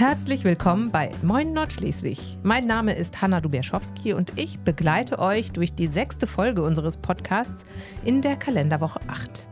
[0.00, 2.38] Herzlich willkommen bei Moin Nordschleswig.
[2.42, 7.66] Mein Name ist Hanna Dubierschowski und ich begleite euch durch die sechste Folge unseres Podcasts
[8.02, 9.46] in der Kalenderwoche 8.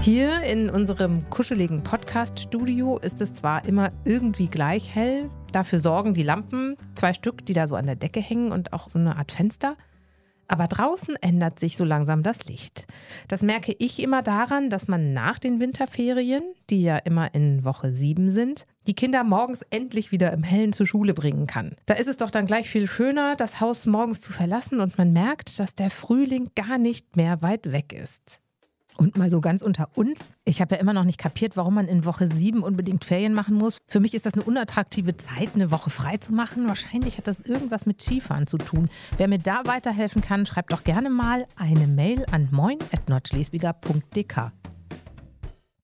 [0.00, 6.22] Hier in unserem kuscheligen Podcast-Studio ist es zwar immer irgendwie gleich hell, dafür sorgen die
[6.22, 9.32] Lampen, zwei Stück, die da so an der Decke hängen und auch so eine Art
[9.32, 9.76] Fenster.
[10.48, 12.86] Aber draußen ändert sich so langsam das Licht.
[13.28, 17.92] Das merke ich immer daran, dass man nach den Winterferien, die ja immer in Woche
[17.92, 21.76] 7 sind, die Kinder morgens endlich wieder im Hellen zur Schule bringen kann.
[21.84, 25.12] Da ist es doch dann gleich viel schöner, das Haus morgens zu verlassen und man
[25.12, 28.40] merkt, dass der Frühling gar nicht mehr weit weg ist.
[29.00, 30.32] Und mal so ganz unter uns.
[30.44, 33.54] Ich habe ja immer noch nicht kapiert, warum man in Woche 7 unbedingt Ferien machen
[33.54, 33.78] muss.
[33.86, 36.66] Für mich ist das eine unattraktive Zeit, eine Woche frei zu machen.
[36.66, 38.88] Wahrscheinlich hat das irgendwas mit Skifahren zu tun.
[39.16, 44.50] Wer mir da weiterhelfen kann, schreibt doch gerne mal eine Mail an moin.nordschleswiger.dk.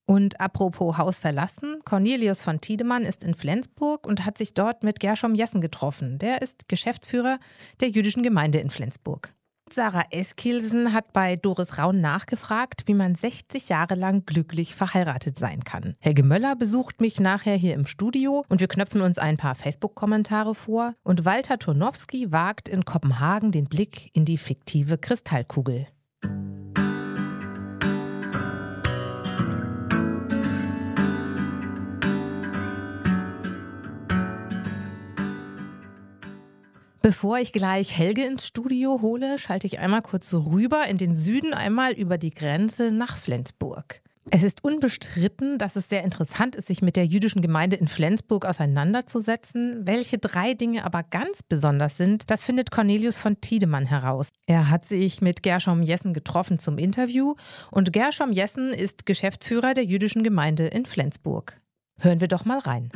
[0.06, 4.98] Und apropos Haus verlassen, Cornelius von Tiedemann ist in Flensburg und hat sich dort mit
[4.98, 6.18] Gershom Jessen getroffen.
[6.18, 7.38] Der ist Geschäftsführer
[7.80, 9.32] der jüdischen Gemeinde in Flensburg.
[9.70, 15.64] Sarah Eskilsen hat bei Doris Raun nachgefragt, wie man 60 Jahre lang glücklich verheiratet sein
[15.64, 15.96] kann.
[16.00, 20.54] Helge Möller besucht mich nachher hier im Studio und wir knöpfen uns ein paar Facebook-Kommentare
[20.54, 20.94] vor.
[21.02, 25.88] Und Walter Turnowski wagt in Kopenhagen den Blick in die fiktive Kristallkugel.
[37.04, 41.52] Bevor ich gleich Helge ins Studio hole, schalte ich einmal kurz rüber in den Süden,
[41.52, 44.00] einmal über die Grenze nach Flensburg.
[44.30, 48.46] Es ist unbestritten, dass es sehr interessant ist, sich mit der jüdischen Gemeinde in Flensburg
[48.46, 49.86] auseinanderzusetzen.
[49.86, 54.30] Welche drei Dinge aber ganz besonders sind, das findet Cornelius von Tiedemann heraus.
[54.46, 57.34] Er hat sich mit Gershom Jessen getroffen zum Interview
[57.70, 61.58] und Gershom Jessen ist Geschäftsführer der jüdischen Gemeinde in Flensburg.
[61.98, 62.88] Hören wir doch mal rein.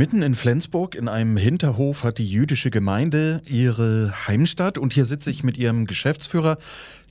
[0.00, 5.30] Mitten in Flensburg in einem Hinterhof hat die jüdische Gemeinde ihre Heimstatt und hier sitze
[5.30, 6.56] ich mit ihrem Geschäftsführer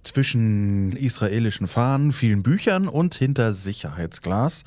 [0.02, 4.64] zwischen israelischen Fahnen, vielen Büchern und hinter Sicherheitsglas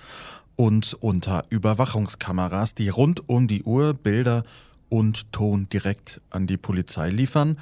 [0.55, 4.45] und unter Überwachungskameras, die rund um die Uhr Bilder
[4.89, 7.59] und Ton direkt an die Polizei liefern.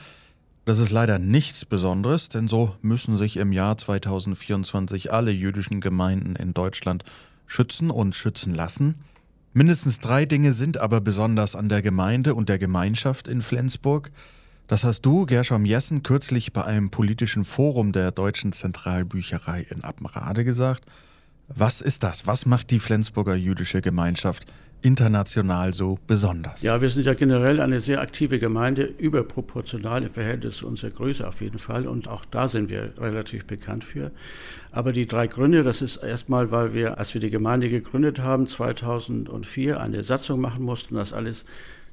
[0.67, 6.37] Das ist leider nichts Besonderes, denn so müssen sich im Jahr 2024 alle jüdischen Gemeinden
[6.37, 7.05] in Deutschland
[7.47, 8.97] schützen und schützen lassen.
[9.53, 14.13] Mindestens drei Dinge sind aber besonders an der Gemeinde und der Gemeinschaft in Flensburg.
[14.69, 20.45] Das hast du, Gershom Jessen, kürzlich bei einem politischen Forum der Deutschen Zentralbücherei in Appenrade
[20.45, 20.85] gesagt.
[21.49, 22.29] Was ist das?
[22.29, 24.45] Was macht die Flensburger jüdische Gemeinschaft
[24.83, 26.63] international so besonders?
[26.63, 31.27] Ja, wir sind ja generell eine sehr aktive Gemeinde, überproportional im Verhältnis zu unserer Größe
[31.27, 31.87] auf jeden Fall.
[31.87, 34.11] Und auch da sind wir relativ bekannt für.
[34.73, 38.47] Aber die drei Gründe, das ist erstmal, weil wir, als wir die Gemeinde gegründet haben,
[38.47, 41.45] 2004 eine Satzung machen mussten, das alles,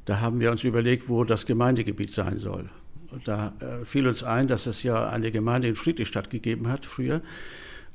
[0.05, 2.69] da haben wir uns überlegt, wo das Gemeindegebiet sein soll.
[3.11, 6.85] Und da äh, fiel uns ein, dass es ja eine Gemeinde in Friedrichstadt gegeben hat
[6.85, 7.21] früher.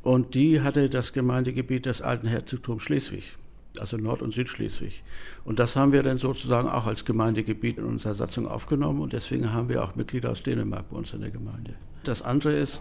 [0.02, 3.36] Und die hatte das Gemeindegebiet des alten Herzogtums Schleswig
[3.78, 5.02] also Nord- und Südschleswig.
[5.44, 9.52] Und das haben wir dann sozusagen auch als Gemeindegebiet in unserer Satzung aufgenommen und deswegen
[9.52, 11.74] haben wir auch Mitglieder aus Dänemark bei uns in der Gemeinde.
[12.04, 12.80] Das andere ist,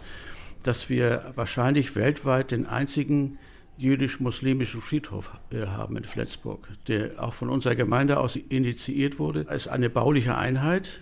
[0.63, 3.37] dass wir wahrscheinlich weltweit den einzigen
[3.77, 9.45] jüdisch-muslimischen Friedhof äh, haben in Flensburg, der auch von unserer Gemeinde aus initiiert wurde.
[9.49, 10.99] Es ist eine bauliche Einheit,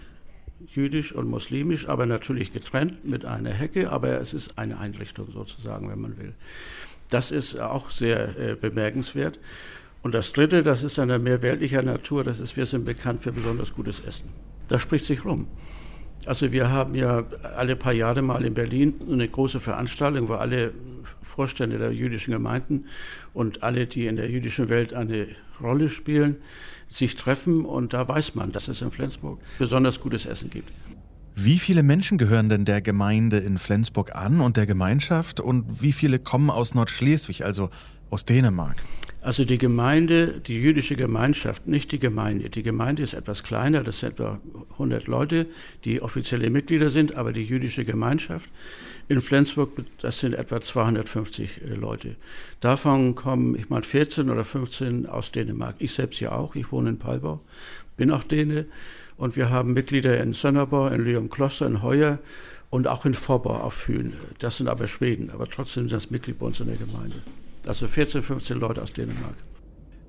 [0.74, 5.90] jüdisch und muslimisch, aber natürlich getrennt mit einer Hecke, aber es ist eine Einrichtung sozusagen,
[5.90, 6.34] wenn man will.
[7.10, 9.40] Das ist auch sehr äh, bemerkenswert.
[10.02, 13.32] Und das Dritte, das ist eine mehr weltlicher Natur, das ist, wir sind bekannt für
[13.32, 14.30] besonders gutes Essen.
[14.68, 15.48] Das spricht sich rum.
[16.26, 17.24] Also wir haben ja
[17.56, 20.74] alle paar Jahre mal in Berlin eine große Veranstaltung, wo alle
[21.22, 22.86] Vorstände der jüdischen Gemeinden
[23.34, 25.28] und alle, die in der jüdischen Welt eine
[25.62, 26.38] Rolle spielen,
[26.90, 30.72] sich treffen und da weiß man, dass es in Flensburg besonders gutes Essen gibt.
[31.36, 35.94] Wie viele Menschen gehören denn der Gemeinde in Flensburg an und der Gemeinschaft und wie
[35.94, 37.70] viele kommen aus Nordschleswig, also
[38.10, 38.76] aus Dänemark?
[39.22, 42.50] Also die Gemeinde, die jüdische Gemeinschaft, nicht die Gemeinde.
[42.50, 44.40] Die Gemeinde ist etwas kleiner, das sind etwa
[44.72, 45.48] 100 Leute,
[45.84, 48.50] die offizielle Mitglieder sind, aber die jüdische Gemeinschaft
[49.10, 52.16] in Flensburg, das sind etwa 250 äh, Leute.
[52.62, 55.76] Davon kommen, ich meine, 14 oder 15 aus Dänemark.
[55.80, 57.42] Ich selbst ja auch, ich wohne in Palbau,
[57.98, 58.68] bin auch Däne
[59.18, 62.20] und wir haben Mitglieder in Sönnerbau, in Leon Kloster, in Heuer
[62.70, 64.14] und auch in Vorbau auf Fühlen.
[64.38, 67.18] Das sind aber Schweden, aber trotzdem sind das Mitglied bei uns in der Gemeinde.
[67.66, 69.36] Also 14, 15 Leute aus Dänemark.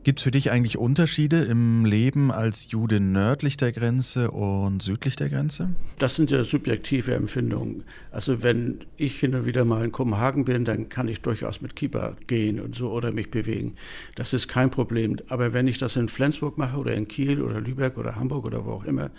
[0.02, 5.14] Gibt es für dich eigentlich Unterschiede im Leben als Jude nördlich der Grenze und südlich
[5.14, 5.74] der Grenze?
[5.98, 7.84] Das sind ja subjektive Empfindungen.
[8.10, 11.76] Also wenn ich hin und wieder mal in Kopenhagen bin, dann kann ich durchaus mit
[11.76, 13.74] Kippa gehen und so oder mich bewegen.
[14.14, 15.18] Das ist kein Problem.
[15.28, 18.64] Aber wenn ich das in Flensburg mache oder in Kiel oder Lübeck oder Hamburg oder
[18.64, 19.10] wo auch immer,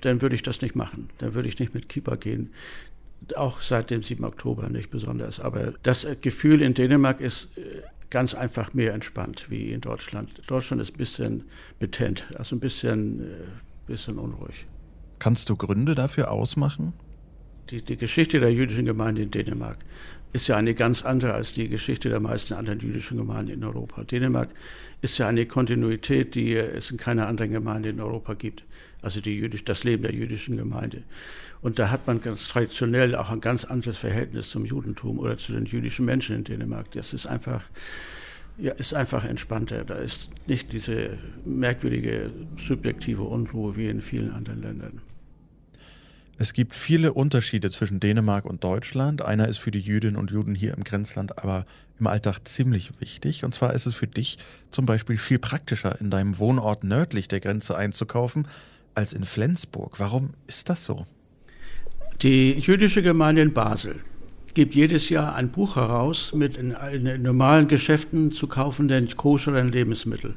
[0.00, 1.10] dann würde ich das nicht machen.
[1.18, 2.50] Dann würde ich nicht mit Kippa gehen
[3.36, 4.24] auch seit dem 7.
[4.24, 5.40] Oktober nicht besonders.
[5.40, 10.42] Aber das Gefühl in Dänemark ist äh, ganz einfach mehr entspannt wie in Deutschland.
[10.46, 11.44] Deutschland ist ein bisschen
[11.78, 13.24] betent, also ein bisschen, äh,
[13.86, 14.66] bisschen unruhig.
[15.18, 16.92] Kannst du Gründe dafür ausmachen?
[17.70, 19.78] Die, die Geschichte der jüdischen Gemeinde in Dänemark
[20.34, 24.04] ist ja eine ganz andere als die Geschichte der meisten anderen jüdischen Gemeinden in Europa.
[24.04, 24.50] Dänemark
[25.00, 28.64] ist ja eine Kontinuität, die es in keiner anderen Gemeinde in Europa gibt.
[29.04, 31.02] Also die jüdisch, das Leben der jüdischen Gemeinde.
[31.60, 35.52] Und da hat man ganz traditionell auch ein ganz anderes Verhältnis zum Judentum oder zu
[35.52, 36.90] den jüdischen Menschen in Dänemark.
[36.92, 37.62] Das ist einfach,
[38.56, 39.84] ja, ist einfach entspannter.
[39.84, 42.30] Da ist nicht diese merkwürdige
[42.66, 45.02] subjektive Unruhe wie in vielen anderen Ländern.
[46.36, 49.22] Es gibt viele Unterschiede zwischen Dänemark und Deutschland.
[49.22, 51.64] Einer ist für die Jüdinnen und Juden hier im Grenzland aber
[52.00, 53.44] im Alltag ziemlich wichtig.
[53.44, 54.38] Und zwar ist es für dich
[54.72, 58.48] zum Beispiel viel praktischer, in deinem Wohnort nördlich der Grenze einzukaufen,
[58.94, 59.98] als in Flensburg.
[59.98, 61.06] Warum ist das so?
[62.22, 63.96] Die jüdische Gemeinde in Basel
[64.54, 70.36] gibt jedes Jahr ein Buch heraus mit in, in normalen Geschäften zu kaufenden koscheren Lebensmitteln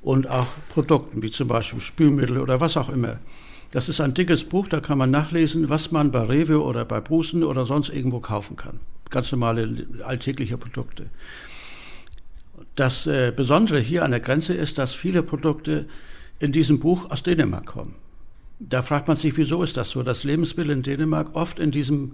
[0.00, 3.18] und auch Produkten, wie zum Beispiel Spülmittel oder was auch immer.
[3.72, 7.00] Das ist ein dickes Buch, da kann man nachlesen, was man bei Rewe oder bei
[7.00, 8.80] Brusen oder sonst irgendwo kaufen kann.
[9.10, 11.06] Ganz normale alltägliche Produkte.
[12.76, 15.86] Das äh, Besondere hier an der Grenze ist, dass viele Produkte
[16.38, 17.94] in diesem Buch aus Dänemark kommen.
[18.60, 22.12] Da fragt man sich, wieso ist das so, dass Lebensmittel in Dänemark oft in diesem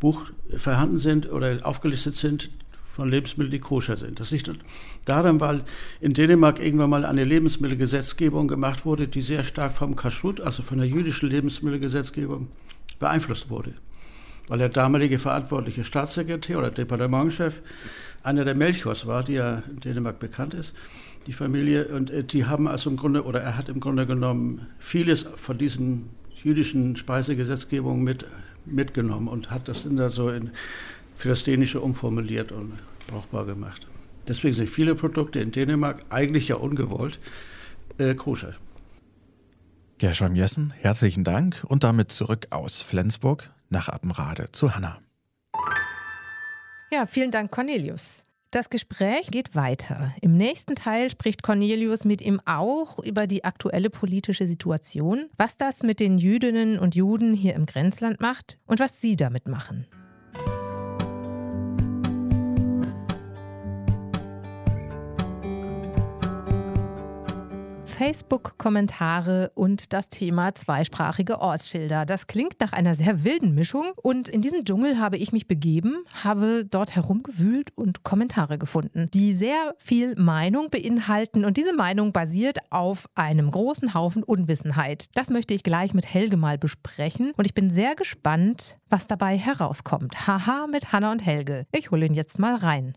[0.00, 0.24] Buch
[0.56, 2.50] vorhanden sind oder aufgelistet sind
[2.94, 4.20] von Lebensmitteln, die koscher sind.
[4.20, 4.50] Das liegt
[5.04, 5.64] daran, weil
[6.00, 10.78] in Dänemark irgendwann mal eine Lebensmittelgesetzgebung gemacht wurde, die sehr stark vom Kashrut, also von
[10.78, 12.48] der jüdischen Lebensmittelgesetzgebung,
[12.98, 13.72] beeinflusst wurde.
[14.48, 17.60] Weil der damalige verantwortliche Staatssekretär oder Departementchef
[18.22, 20.74] einer der Melchiors war, die ja in Dänemark bekannt ist
[21.26, 21.88] die Familie.
[21.88, 25.58] Und äh, die haben also im Grunde, oder er hat im Grunde genommen vieles von
[25.58, 26.10] diesen
[26.42, 28.26] jüdischen Speisegesetzgebungen mit,
[28.64, 30.50] mitgenommen und hat das in der so in,
[31.14, 32.74] für das Dänische umformuliert und
[33.06, 33.86] brauchbar gemacht.
[34.28, 37.18] Deswegen sind viele Produkte in Dänemark eigentlich ja ungewollt
[37.98, 38.54] äh, koscher.
[39.98, 44.98] Gershom Jessen, herzlichen Dank und damit zurück aus Flensburg nach Appenrade zu Hanna.
[46.92, 48.24] Ja, vielen Dank, Cornelius.
[48.52, 50.14] Das Gespräch geht weiter.
[50.20, 55.82] Im nächsten Teil spricht Cornelius mit ihm auch über die aktuelle politische Situation, was das
[55.82, 59.86] mit den Jüdinnen und Juden hier im Grenzland macht und was sie damit machen.
[68.02, 72.04] Facebook-Kommentare und das Thema zweisprachige Ortsschilder.
[72.04, 76.04] Das klingt nach einer sehr wilden Mischung und in diesen Dschungel habe ich mich begeben,
[76.24, 82.58] habe dort herumgewühlt und Kommentare gefunden, die sehr viel Meinung beinhalten und diese Meinung basiert
[82.70, 85.04] auf einem großen Haufen Unwissenheit.
[85.14, 89.38] Das möchte ich gleich mit Helge mal besprechen und ich bin sehr gespannt, was dabei
[89.38, 90.26] herauskommt.
[90.26, 91.66] Haha mit Hanna und Helge.
[91.70, 92.96] Ich hole ihn jetzt mal rein.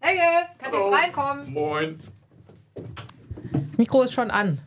[0.00, 0.22] Helge,
[0.56, 1.52] kannst du jetzt reinkommen?
[1.52, 1.98] Moin.
[2.74, 4.60] Das Mikro ist schon an.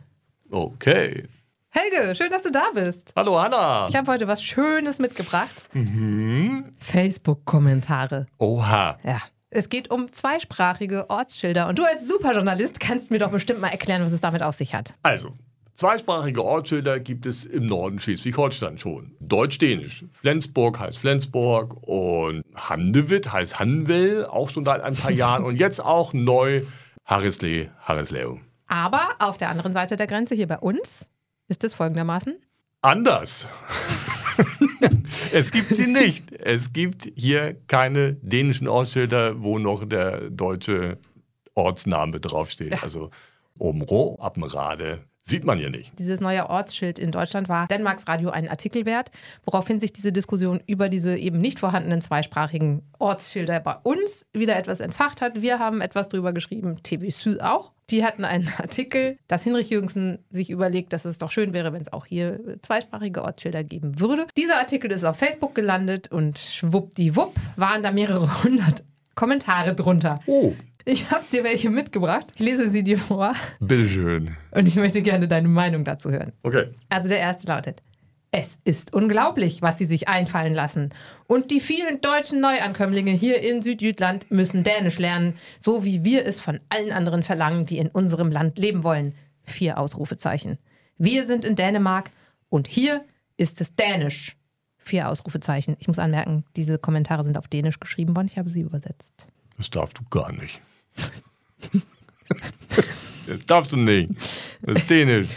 [0.50, 1.24] Okay.
[1.70, 3.12] Helge, schön, dass du da bist.
[3.14, 3.86] Hallo Hanna.
[3.88, 5.68] Ich habe heute was Schönes mitgebracht.
[6.78, 8.26] Facebook-Kommentare.
[8.38, 8.98] Oha.
[9.02, 9.20] Ja.
[9.50, 11.68] Es geht um zweisprachige Ortsschilder.
[11.68, 14.74] Und du als Superjournalist kannst mir doch bestimmt mal erklären, was es damit auf sich
[14.74, 14.94] hat.
[15.02, 15.34] Also,
[15.74, 19.14] zweisprachige Ortsschilder gibt es im Norden Schleswig-Holstein schon.
[19.20, 20.04] Deutsch-Dänisch.
[20.12, 25.44] Flensburg heißt Flensburg und Handewitt heißt Hanwell, auch schon seit ein paar Jahren.
[25.44, 26.62] Und jetzt auch neu
[27.06, 28.40] Harrislee, Harrisleo.
[28.66, 31.08] Aber auf der anderen Seite der Grenze, hier bei uns,
[31.48, 32.36] ist es folgendermaßen.
[32.82, 33.46] Anders.
[35.32, 36.32] es gibt sie nicht.
[36.32, 40.98] Es gibt hier keine dänischen Ortsschilder, wo noch der deutsche
[41.54, 42.82] Ortsname draufsteht.
[42.82, 43.10] Also
[43.58, 45.98] Omro, Appenrade, Sieht man hier nicht.
[45.98, 49.10] Dieses neue Ortsschild in Deutschland war Dänemarks Radio einen Artikel wert,
[49.44, 54.78] woraufhin sich diese Diskussion über diese eben nicht vorhandenen zweisprachigen Ortsschilder bei uns wieder etwas
[54.78, 55.42] entfacht hat.
[55.42, 57.72] Wir haben etwas drüber geschrieben, TV Süd auch.
[57.90, 61.82] Die hatten einen Artikel, dass Hinrich Jürgensen sich überlegt, dass es doch schön wäre, wenn
[61.82, 64.28] es auch hier zweisprachige Ortsschilder geben würde.
[64.36, 68.84] Dieser Artikel ist auf Facebook gelandet und schwuppdiwupp waren da mehrere hundert
[69.16, 70.20] Kommentare drunter.
[70.26, 70.52] Oh.
[70.88, 72.32] Ich habe dir welche mitgebracht.
[72.36, 73.34] Ich lese sie dir vor.
[73.58, 74.36] Bitteschön.
[74.52, 76.32] Und ich möchte gerne deine Meinung dazu hören.
[76.44, 76.68] Okay.
[76.88, 77.82] Also der erste lautet:
[78.30, 80.90] Es ist unglaublich, was sie sich einfallen lassen.
[81.26, 86.38] Und die vielen deutschen Neuankömmlinge hier in Südjütland müssen Dänisch lernen, so wie wir es
[86.38, 89.12] von allen anderen verlangen, die in unserem Land leben wollen.
[89.42, 90.56] Vier Ausrufezeichen.
[90.98, 92.12] Wir sind in Dänemark
[92.48, 93.04] und hier
[93.36, 94.36] ist es Dänisch.
[94.78, 95.76] Vier Ausrufezeichen.
[95.80, 98.28] Ich muss anmerken, diese Kommentare sind auf Dänisch geschrieben worden.
[98.28, 99.26] Ich habe sie übersetzt.
[99.56, 100.60] Das darfst du gar nicht.
[103.26, 104.10] Das darfst du nicht.
[104.62, 105.28] Das ist Dänisch.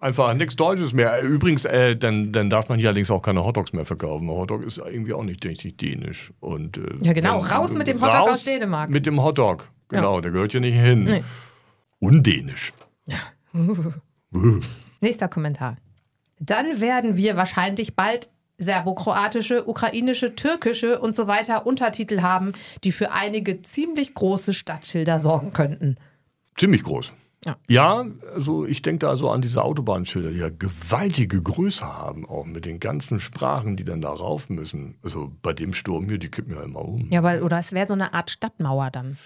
[0.00, 1.22] Einfach nichts Deutsches mehr.
[1.22, 4.28] Übrigens, äh, dann, dann darf man hier allerdings auch keine Hotdogs mehr verkaufen.
[4.28, 6.30] Hotdog ist irgendwie auch nicht richtig dänisch.
[6.40, 7.40] Und, äh, Ja, genau.
[7.40, 8.90] dann- Raus mit dem Hotdog raus aus Dänemark.
[8.90, 9.68] Mit dem Hotdog.
[9.88, 11.04] Genau, der gehört hier nicht hin.
[11.04, 11.24] Nee.
[12.00, 12.72] Undänisch.
[15.00, 15.76] Nächster Kommentar.
[16.40, 22.52] Dann werden wir wahrscheinlich bald serbokroatische, ukrainische, türkische und so weiter Untertitel haben,
[22.84, 25.96] die für einige ziemlich große Stadtschilder sorgen könnten.
[26.56, 27.12] Ziemlich groß.
[27.44, 27.56] Ja.
[27.68, 32.46] Ja, also ich denke da so an diese Autobahnschilder, die ja gewaltige Größe haben, auch
[32.46, 34.98] mit den ganzen Sprachen, die dann da rauf müssen.
[35.02, 37.08] Also bei dem Sturm hier, die kippen ja immer um.
[37.10, 39.18] Ja, aber, oder es wäre so eine Art Stadtmauer dann.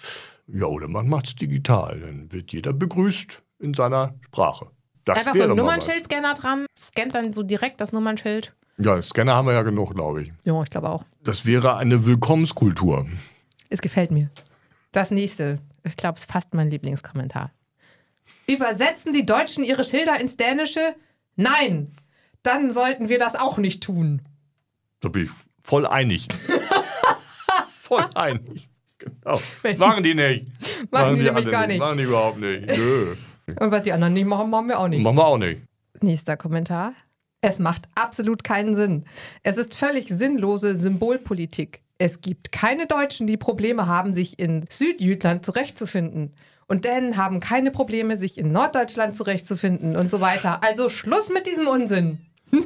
[0.49, 2.01] Ja, oder man macht es digital.
[2.01, 4.67] Dann wird jeder begrüßt in seiner Sprache.
[5.05, 5.57] Das Einfach so ein.
[5.57, 8.55] Nummernschild-Scanner dran, scannt dann so direkt das Nummernschild.
[8.79, 10.33] Ja, Scanner haben wir ja genug, glaube ich.
[10.45, 11.05] Ja, ich glaube auch.
[11.25, 13.07] Das wäre eine Willkommenskultur.
[13.71, 14.31] Es gefällt mir.
[14.93, 17.51] Das nächste, ich glaube, es ist fast mein Lieblingskommentar.
[18.47, 20.95] Übersetzen die Deutschen ihre Schilder ins Dänische?
[21.37, 21.93] Nein!
[22.43, 24.23] Dann sollten wir das auch nicht tun.
[25.01, 25.31] Da bin ich
[25.63, 26.29] voll einig.
[27.81, 28.69] voll einig.
[28.99, 29.41] Genau.
[29.79, 30.47] Machen die nicht.
[30.91, 31.79] Machen die nämlich alle gar nicht.
[31.79, 32.77] Machen die überhaupt nicht.
[32.77, 33.15] Nö.
[33.59, 35.03] Und was die anderen nicht machen, machen wir auch nicht.
[35.03, 35.61] Machen wir auch nicht.
[36.01, 36.93] Nächster Kommentar.
[37.41, 39.05] Es macht absolut keinen Sinn.
[39.45, 41.83] Es ist völlig sinnlose Symbolpolitik.
[41.99, 46.35] Es gibt keine Deutschen, die Probleme haben, sich in Südjütland zurechtzufinden.
[46.67, 50.63] Und Dänen haben keine Probleme, sich in Norddeutschland zurechtzufinden und so weiter.
[50.63, 52.27] Also Schluss mit diesem Unsinn.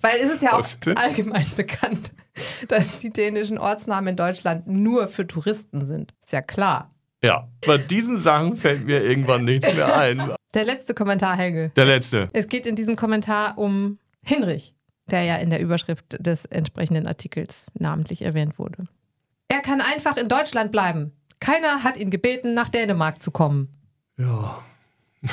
[0.00, 2.12] Weil es ist ja auch allgemein bekannt,
[2.68, 6.14] dass die dänischen Ortsnamen in Deutschland nur für Touristen sind.
[6.22, 6.94] Ist ja klar.
[7.22, 10.32] Ja, bei diesen Sachen fällt mir irgendwann nichts mehr ein.
[10.54, 11.70] Der letzte Kommentar, Helge.
[11.76, 12.28] Der letzte.
[12.32, 14.74] Es geht in diesem Kommentar um Hinrich,
[15.10, 18.86] der ja in der Überschrift des entsprechenden Artikels namentlich erwähnt wurde.
[19.48, 21.12] Er kann einfach in Deutschland bleiben.
[21.40, 23.68] Keiner hat ihn gebeten, nach Dänemark zu kommen.
[24.18, 24.62] Ja.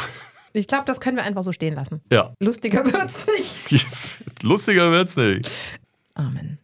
[0.52, 2.02] Ich glaube, das können wir einfach so stehen lassen.
[2.12, 2.34] Ja.
[2.40, 4.42] Lustiger wird's nicht.
[4.44, 5.48] Lustiger wird's nicht.
[6.16, 6.58] Amen.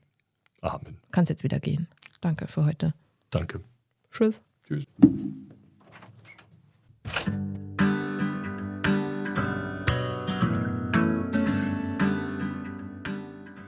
[0.62, 0.98] Amen.
[1.12, 1.88] Kannst jetzt wieder gehen.
[2.20, 2.96] Danke für heute.
[3.30, 3.62] Danke.
[4.12, 4.42] Tschüss.
[4.68, 4.86] Tschüss.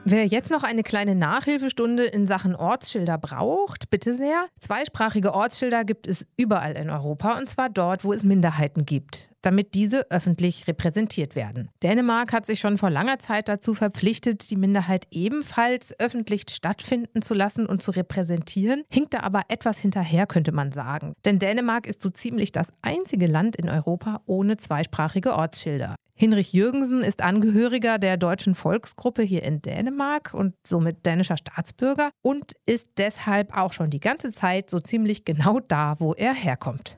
[0.09, 4.45] Wer jetzt noch eine kleine Nachhilfestunde in Sachen Ortsschilder braucht, bitte sehr.
[4.57, 9.73] Zweisprachige Ortsschilder gibt es überall in Europa und zwar dort, wo es Minderheiten gibt, damit
[9.73, 11.67] diese öffentlich repräsentiert werden.
[11.83, 17.33] Dänemark hat sich schon vor langer Zeit dazu verpflichtet, die Minderheit ebenfalls öffentlich stattfinden zu
[17.33, 21.15] lassen und zu repräsentieren, hinkt da aber etwas hinterher, könnte man sagen.
[21.25, 25.97] Denn Dänemark ist so ziemlich das einzige Land in Europa ohne zweisprachige Ortsschilder.
[26.19, 32.53] Hinrich Jürgensen ist Angehöriger der deutschen Volksgruppe hier in Dänemark und somit dänischer Staatsbürger und
[32.65, 36.97] ist deshalb auch schon die ganze Zeit so ziemlich genau da, wo er herkommt.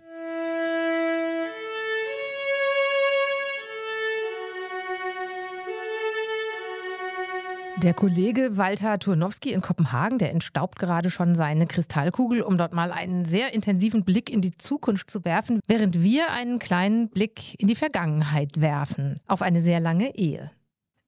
[7.84, 12.92] Der Kollege Walter Turnowski in Kopenhagen, der entstaubt gerade schon seine Kristallkugel, um dort mal
[12.92, 17.70] einen sehr intensiven Blick in die Zukunft zu werfen, während wir einen kleinen Blick in
[17.70, 20.52] die Vergangenheit werfen, auf eine sehr lange Ehe.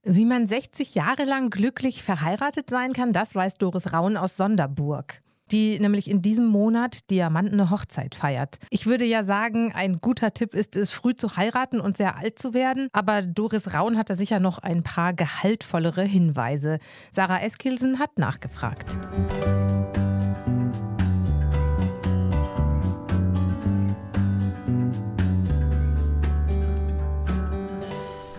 [0.04, 5.22] Wie man 60 Jahre lang glücklich verheiratet sein kann, das weiß Doris Raun aus Sonderburg,
[5.52, 8.58] die nämlich in diesem Monat diamantene Hochzeit feiert.
[8.70, 12.40] Ich würde ja sagen, ein guter Tipp ist es, früh zu heiraten und sehr alt
[12.40, 16.80] zu werden, aber Doris Raun hat da sicher noch ein paar gehaltvollere Hinweise.
[17.12, 18.98] Sarah Eskilsen hat nachgefragt.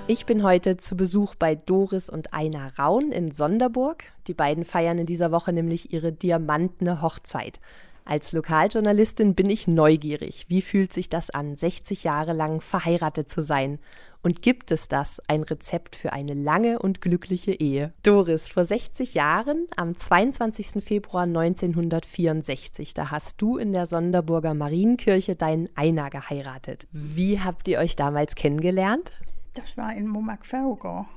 [0.09, 4.02] Ich bin heute zu Besuch bei Doris und Einar Raun in Sonderburg.
[4.26, 7.61] Die beiden feiern in dieser Woche nämlich ihre diamantene Hochzeit.
[8.04, 10.47] Als Lokaljournalistin bin ich neugierig.
[10.49, 13.78] Wie fühlt sich das an, 60 Jahre lang verheiratet zu sein?
[14.25, 17.92] Und gibt es das, ein Rezept für eine lange und glückliche Ehe?
[18.02, 20.82] Doris, vor 60 Jahren, am 22.
[20.85, 26.88] Februar 1964, da hast du in der Sonderburger Marienkirche deinen Einar geheiratet.
[26.90, 29.12] Wie habt ihr euch damals kennengelernt?
[29.54, 31.09] Das war in Momak Ferrogor.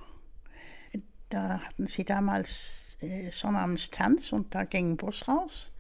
[1.30, 5.72] Da hatten sie damals äh, Sonnabendstanz und da ging ein Bus raus.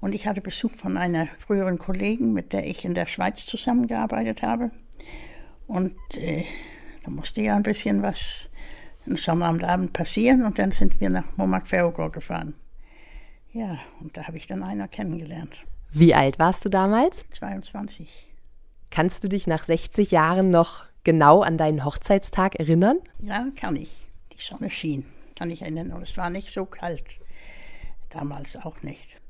[0.00, 4.42] Und ich hatte Besuch von einer früheren Kollegin, mit der ich in der Schweiz zusammengearbeitet
[4.42, 4.70] habe.
[5.66, 6.44] Und äh,
[7.02, 8.50] da musste ja ein bisschen was
[9.06, 12.54] am Sonnabendabend passieren und dann sind wir nach Momak-Verogor gefahren.
[13.52, 15.66] Ja, und da habe ich dann einer kennengelernt.
[15.92, 17.24] Wie alt warst du damals?
[17.30, 18.28] 22.
[18.90, 22.98] Kannst du dich nach 60 Jahren noch genau an deinen Hochzeitstag erinnern?
[23.18, 24.08] Ja, kann ich.
[24.32, 25.04] Die Sonne schien,
[25.38, 25.92] kann ich erinnern.
[25.92, 27.18] Und es war nicht so kalt.
[28.08, 29.20] Damals auch nicht.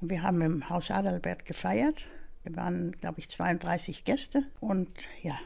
[0.00, 2.06] Und wir haben im Haus Adalbert gefeiert.
[2.42, 4.44] Wir waren, glaube ich, 32 Gäste.
[4.60, 4.88] Und
[5.22, 5.38] ja,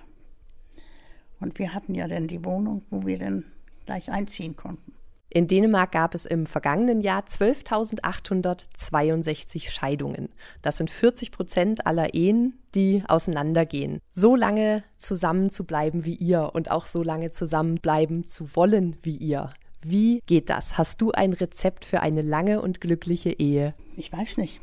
[1.45, 3.45] und wir hatten ja dann die Wohnung, wo wir dann
[3.85, 4.94] gleich einziehen konnten.
[5.35, 10.29] In Dänemark gab es im vergangenen Jahr 12.862 Scheidungen.
[10.63, 13.99] Das sind 40 Prozent aller Ehen, die auseinandergehen.
[14.13, 19.17] So lange zusammen zu bleiben wie ihr und auch so lange zusammenbleiben zu wollen wie
[19.17, 19.53] ihr.
[19.83, 20.79] Wie geht das?
[20.79, 23.75] Hast du ein Rezept für eine lange und glückliche Ehe?
[23.97, 24.61] Ich weiß nicht.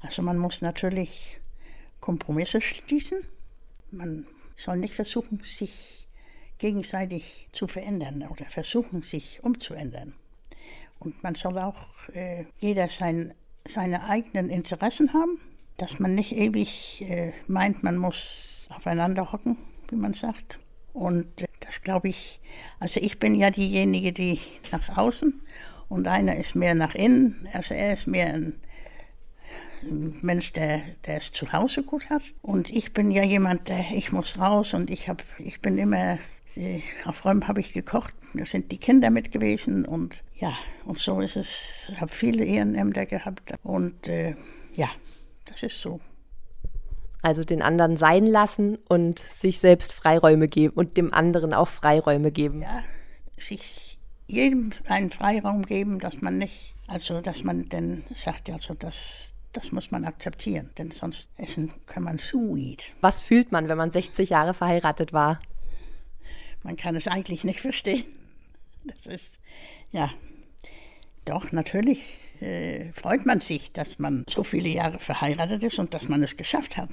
[0.00, 1.40] Also man muss natürlich
[2.00, 3.18] Kompromisse schließen.
[3.92, 6.08] Man soll nicht versuchen, sich
[6.62, 10.14] gegenseitig zu verändern oder versuchen, sich umzuändern.
[11.00, 13.34] Und man soll auch äh, jeder sein,
[13.66, 15.40] seine eigenen Interessen haben,
[15.76, 19.56] dass man nicht ewig äh, meint, man muss aufeinander hocken,
[19.90, 20.60] wie man sagt.
[20.92, 22.38] Und äh, das glaube ich,
[22.78, 24.38] also ich bin ja diejenige, die
[24.70, 25.42] nach außen
[25.88, 27.48] und einer ist mehr nach innen.
[27.52, 28.60] Also er ist mehr ein
[29.82, 32.22] Mensch, der, der es zu Hause gut hat.
[32.40, 36.18] Und ich bin ja jemand, der, ich muss raus und ich, hab, ich bin immer
[37.04, 40.54] auf Räumen habe ich gekocht, da sind die Kinder mit gewesen und ja,
[40.84, 41.90] und so ist es.
[41.92, 44.36] Ich habe viele Ehrenämter gehabt und äh,
[44.74, 44.88] ja,
[45.46, 46.00] das ist so.
[47.22, 52.32] Also den anderen sein lassen und sich selbst Freiräume geben und dem anderen auch Freiräume
[52.32, 52.62] geben.
[52.62, 52.82] Ja,
[53.36, 59.30] sich jedem einen Freiraum geben, dass man nicht, also dass man dann sagt, also das,
[59.52, 62.92] das muss man akzeptieren, denn sonst essen kann man sweet.
[63.00, 65.40] Was fühlt man, wenn man 60 Jahre verheiratet war?
[66.62, 68.04] Man kann es eigentlich nicht verstehen.
[68.84, 69.40] Das ist,
[69.92, 70.10] ja,
[71.24, 76.08] doch, natürlich äh, freut man sich, dass man so viele Jahre verheiratet ist und dass
[76.08, 76.88] man es geschafft hat.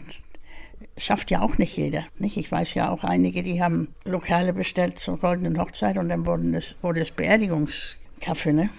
[0.97, 2.05] Schafft ja auch nicht jeder.
[2.19, 2.37] Nicht?
[2.37, 6.55] Ich weiß ja auch einige, die haben Lokale bestellt zur goldenen Hochzeit und dann wurde
[6.55, 8.53] es, wurde es Beerdigungskaffee.
[8.53, 8.69] Ne?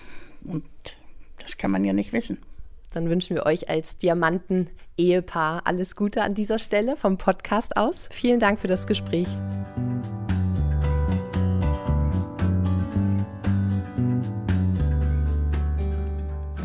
[0.44, 0.64] Und
[1.38, 2.38] das kann man ja nicht wissen.
[2.92, 8.08] Dann wünschen wir euch als Diamanten-Ehepaar alles Gute an dieser Stelle vom Podcast aus.
[8.10, 9.28] Vielen Dank für das Gespräch.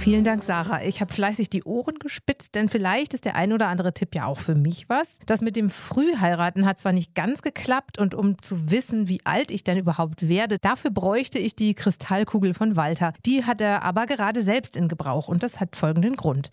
[0.05, 0.83] Vielen Dank, Sarah.
[0.83, 4.27] Ich habe fleißig die Ohren gespitzt, denn vielleicht ist der ein oder andere Tipp ja
[4.27, 5.17] auch für mich was.
[5.25, 9.49] Das mit dem Frühheiraten hat zwar nicht ganz geklappt und um zu wissen, wie alt
[9.49, 13.13] ich denn überhaupt werde, dafür bräuchte ich die Kristallkugel von Walter.
[13.25, 16.51] Die hat er aber gerade selbst in Gebrauch und das hat folgenden Grund.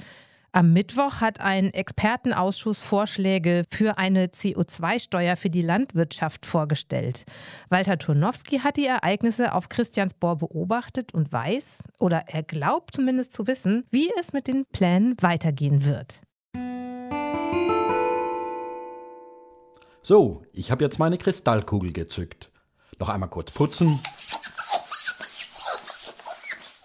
[0.55, 7.25] Am Mittwoch hat ein Expertenausschuss Vorschläge für eine CO2-Steuer für die Landwirtschaft vorgestellt.
[7.71, 13.47] Walter Turnowski hat die Ereignisse auf Christiansborn beobachtet und weiß, oder er glaubt zumindest zu
[13.47, 16.21] wissen, wie es mit den Plänen weitergehen wird.
[20.03, 22.51] So, ich habe jetzt meine Kristallkugel gezückt.
[22.99, 23.99] Noch einmal kurz putzen.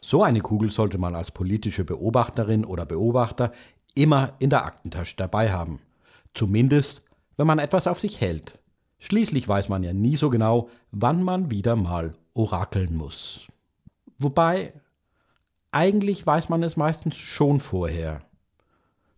[0.09, 3.51] So eine Kugel sollte man als politische Beobachterin oder Beobachter
[3.93, 5.81] immer in der Aktentasche dabei haben.
[6.33, 7.03] Zumindest,
[7.35, 8.57] wenn man etwas auf sich hält.
[8.99, 13.47] Schließlich weiß man ja nie so genau, wann man wieder mal orakeln muss.
[14.17, 14.71] Wobei,
[15.71, 18.21] eigentlich weiß man es meistens schon vorher.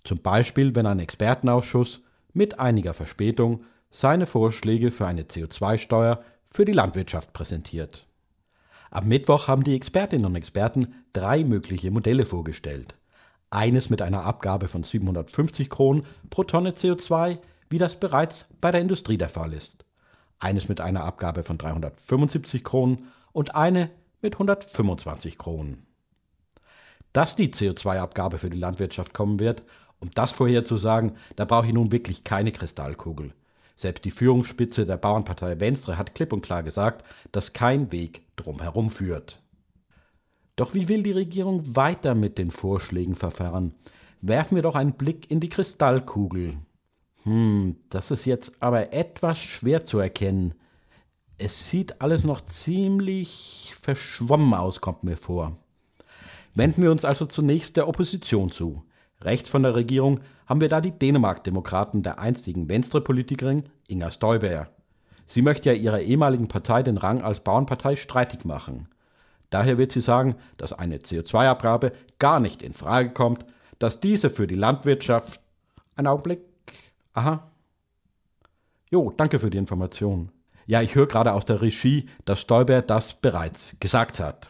[0.03, 2.01] Zum Beispiel, wenn ein Expertenausschuss
[2.33, 8.08] mit einiger Verspätung seine Vorschläge für eine CO2-Steuer für die Landwirtschaft präsentiert.
[8.91, 12.95] Am Mittwoch haben die Expertinnen und Experten drei mögliche Modelle vorgestellt.
[13.51, 18.81] Eines mit einer Abgabe von 750 Kronen pro Tonne CO2, wie das bereits bei der
[18.81, 19.85] Industrie der Fall ist.
[20.39, 23.89] Eines mit einer Abgabe von 375 Kronen und eine
[24.21, 25.85] mit 125 Kronen.
[27.13, 29.63] Dass die CO2-Abgabe für die Landwirtschaft kommen wird,
[29.99, 33.33] um das vorherzusagen, da brauche ich nun wirklich keine Kristallkugel.
[33.79, 38.91] Selbst die Führungsspitze der Bauernpartei Venstre hat klipp und klar gesagt, dass kein Weg drumherum
[38.91, 39.41] führt.
[40.57, 43.73] Doch wie will die Regierung weiter mit den Vorschlägen verfahren?
[44.19, 46.57] Werfen wir doch einen Blick in die Kristallkugel.
[47.23, 50.55] Hm, das ist jetzt aber etwas schwer zu erkennen.
[51.37, 55.55] Es sieht alles noch ziemlich verschwommen aus, kommt mir vor.
[56.53, 58.83] Wenden wir uns also zunächst der Opposition zu.
[59.21, 64.71] Rechts von der Regierung haben wir da die Dänemark-Demokraten der einstigen Venstre-Politikerin Inger Støjberg.
[65.27, 68.89] Sie möchte ja ihrer ehemaligen Partei den Rang als Bauernpartei streitig machen.
[69.51, 73.45] Daher wird sie sagen, dass eine CO2-Abgabe gar nicht in Frage kommt,
[73.77, 75.39] dass diese für die Landwirtschaft.
[75.95, 76.41] Ein Augenblick.
[77.13, 77.47] Aha.
[78.89, 80.31] Jo, danke für die Information.
[80.65, 84.49] Ja, ich höre gerade aus der Regie, dass Stoiber das bereits gesagt hat.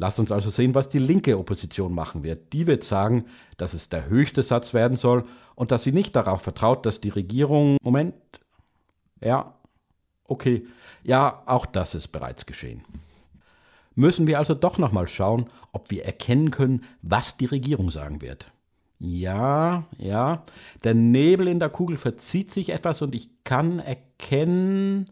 [0.00, 2.54] Lasst uns also sehen, was die linke Opposition machen wird.
[2.54, 3.26] Die wird sagen,
[3.58, 7.10] dass es der höchste Satz werden soll und dass sie nicht darauf vertraut, dass die
[7.10, 7.76] Regierung.
[7.82, 8.14] Moment.
[9.20, 9.52] Ja.
[10.24, 10.66] Okay.
[11.02, 12.82] Ja, auch das ist bereits geschehen.
[13.94, 18.50] Müssen wir also doch nochmal schauen, ob wir erkennen können, was die Regierung sagen wird.
[19.00, 20.44] Ja, ja.
[20.82, 25.10] Der Nebel in der Kugel verzieht sich etwas und ich kann erkennen,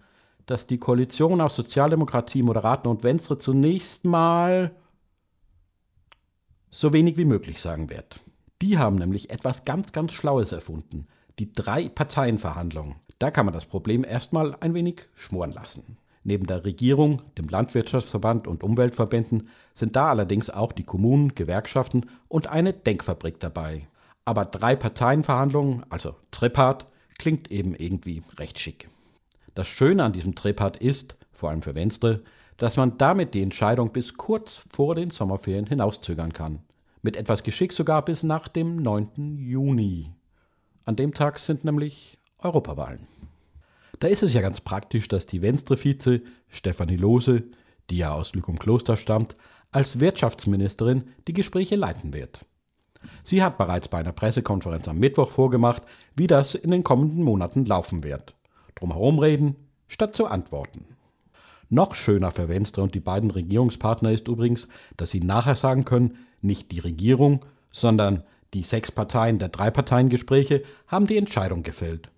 [0.48, 4.74] dass die Koalition aus Sozialdemokratie, Moderaten und Venstre zunächst mal
[6.70, 8.24] so wenig wie möglich sagen wird.
[8.62, 11.06] Die haben nämlich etwas ganz, ganz Schlaues erfunden.
[11.38, 12.96] Die Drei-Parteien-Verhandlungen.
[13.18, 15.98] Da kann man das Problem erstmal ein wenig schmoren lassen.
[16.24, 22.48] Neben der Regierung, dem Landwirtschaftsverband und Umweltverbänden sind da allerdings auch die Kommunen, Gewerkschaften und
[22.48, 23.86] eine Denkfabrik dabei.
[24.24, 26.86] Aber Drei-Parteien-Verhandlungen, also Tripart,
[27.18, 28.88] klingt eben irgendwie recht schick.
[29.58, 32.22] Das Schöne an diesem Trepart ist, vor allem für Venstre,
[32.58, 36.62] dass man damit die Entscheidung bis kurz vor den Sommerferien hinauszögern kann.
[37.02, 39.36] Mit etwas Geschick sogar bis nach dem 9.
[39.36, 40.12] Juni.
[40.84, 43.08] An dem Tag sind nämlich Europawahlen.
[43.98, 47.42] Da ist es ja ganz praktisch, dass die Venstre-Vize Stefanie Lose,
[47.90, 49.34] die ja aus Lückum Kloster stammt,
[49.72, 52.46] als Wirtschaftsministerin die Gespräche leiten wird.
[53.24, 55.82] Sie hat bereits bei einer Pressekonferenz am Mittwoch vorgemacht,
[56.14, 58.37] wie das in den kommenden Monaten laufen wird
[58.78, 60.86] drumherum reden, statt zu antworten.
[61.70, 66.16] Noch schöner für Venstre und die beiden Regierungspartner ist übrigens, dass sie nachher sagen können,
[66.40, 68.22] nicht die Regierung, sondern
[68.54, 72.10] die sechs Parteien der Drei-Parteien-Gespräche haben die Entscheidung gefällt.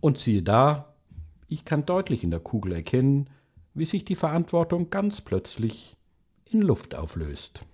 [0.00, 0.94] Und siehe da,
[1.48, 3.28] ich kann deutlich in der Kugel erkennen,
[3.74, 5.96] wie sich die Verantwortung ganz plötzlich
[6.50, 7.66] in Luft auflöst.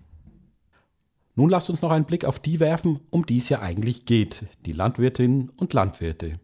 [1.35, 4.45] Nun lasst uns noch einen Blick auf die werfen, um die es ja eigentlich geht,
[4.67, 6.41] die Landwirtinnen und Landwirte.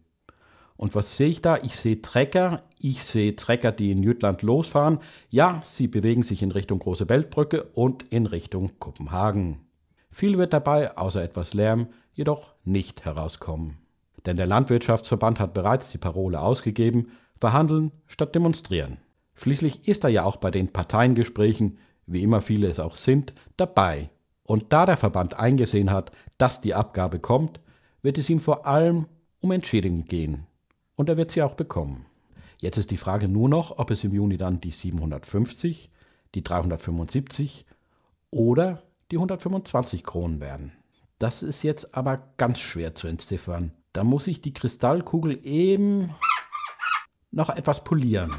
[0.79, 1.57] Und was sehe ich da?
[1.57, 4.99] Ich sehe Trecker, ich sehe Trecker, die in Jütland losfahren.
[5.29, 9.67] Ja, sie bewegen sich in Richtung Große Weltbrücke und in Richtung Kopenhagen.
[10.09, 13.79] Viel wird dabei, außer etwas Lärm, jedoch nicht herauskommen.
[14.25, 17.11] Denn der Landwirtschaftsverband hat bereits die Parole ausgegeben,
[17.41, 18.99] verhandeln statt demonstrieren.
[19.35, 24.11] Schließlich ist er ja auch bei den Parteiengesprächen, wie immer viele es auch sind, dabei.
[24.43, 27.59] Und da der Verband eingesehen hat, dass die Abgabe kommt,
[28.01, 29.07] wird es ihm vor allem
[29.41, 30.45] um Entschädigung gehen
[30.99, 32.05] und er wird sie auch bekommen.
[32.57, 35.89] Jetzt ist die Frage nur noch, ob es im Juni dann die 750,
[36.35, 37.65] die 375
[38.31, 40.73] oder die 125 Kronen werden.
[41.17, 43.71] Das ist jetzt aber ganz schwer zu entziffern.
[43.93, 46.13] Da muss ich die Kristallkugel eben
[47.31, 48.35] noch etwas polieren.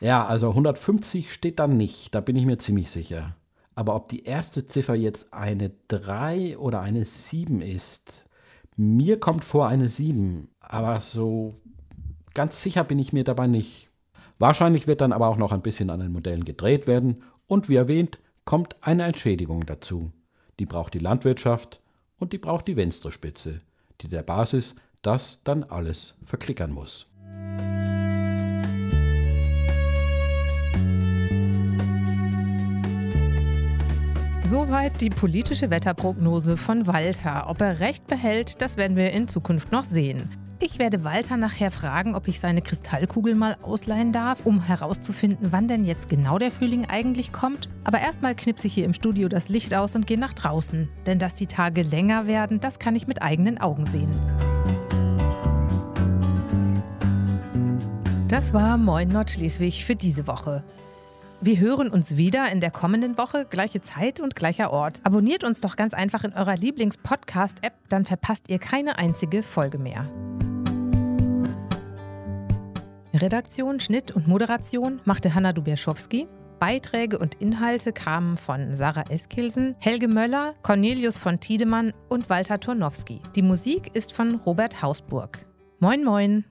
[0.00, 3.36] Ja, also 150 steht da nicht, da bin ich mir ziemlich sicher.
[3.74, 8.24] Aber ob die erste Ziffer jetzt eine 3 oder eine 7 ist,
[8.76, 11.54] mir kommt vor eine 7, aber so
[12.34, 13.90] ganz sicher bin ich mir dabei nicht.
[14.38, 17.76] Wahrscheinlich wird dann aber auch noch ein bisschen an den Modellen gedreht werden und wie
[17.76, 20.12] erwähnt, kommt eine Entschädigung dazu.
[20.58, 21.80] Die braucht die Landwirtschaft
[22.18, 23.60] und die braucht die Venstre-Spitze,
[24.00, 27.06] die der Basis das dann alles verklickern muss.
[34.54, 37.46] Soweit die politische Wetterprognose von Walter.
[37.48, 40.28] Ob er recht behält, das werden wir in Zukunft noch sehen.
[40.60, 45.66] Ich werde Walter nachher fragen, ob ich seine Kristallkugel mal ausleihen darf, um herauszufinden, wann
[45.66, 47.68] denn jetzt genau der Frühling eigentlich kommt.
[47.82, 50.88] Aber erstmal knipse ich hier im Studio das Licht aus und gehe nach draußen.
[51.04, 54.12] Denn dass die Tage länger werden, das kann ich mit eigenen Augen sehen.
[58.28, 60.62] Das war Moin Nordschleswig für diese Woche.
[61.46, 65.02] Wir hören uns wieder in der kommenden Woche, gleiche Zeit und gleicher Ort.
[65.04, 70.08] Abonniert uns doch ganz einfach in eurer Lieblings-Podcast-App, dann verpasst ihr keine einzige Folge mehr.
[73.12, 76.28] Redaktion, Schnitt und Moderation machte Hanna Dubierschowski.
[76.60, 83.20] Beiträge und Inhalte kamen von Sarah Eskilsen, Helge Möller, Cornelius von Tiedemann und Walter Tornowski.
[83.34, 85.44] Die Musik ist von Robert Hausburg.
[85.78, 86.46] Moin, moin!